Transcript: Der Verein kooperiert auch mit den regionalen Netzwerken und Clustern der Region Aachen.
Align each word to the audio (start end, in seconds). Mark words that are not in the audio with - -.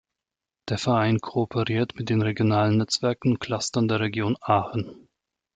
Der 0.67 0.79
Verein 0.79 1.19
kooperiert 1.19 1.93
auch 1.93 1.99
mit 1.99 2.09
den 2.09 2.23
regionalen 2.23 2.77
Netzwerken 2.77 3.33
und 3.33 3.39
Clustern 3.39 3.87
der 3.87 3.99
Region 3.99 4.35
Aachen. 4.41 5.07